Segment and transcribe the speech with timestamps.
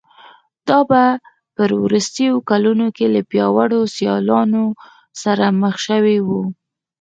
[0.67, 1.01] دا په
[1.85, 4.63] وروستیو کلونو کې له پیاوړو سیالانو
[5.23, 6.29] سره مخ شوی و